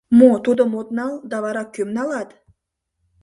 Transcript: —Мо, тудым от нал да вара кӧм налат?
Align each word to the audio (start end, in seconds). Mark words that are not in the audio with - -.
—Мо, 0.19 0.31
тудым 0.45 0.71
от 0.81 0.87
нал 0.97 1.13
да 1.29 1.37
вара 1.43 1.63
кӧм 1.73 1.89
налат? 1.97 2.29